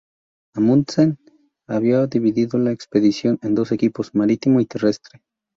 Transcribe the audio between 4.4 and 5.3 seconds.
y terrestre.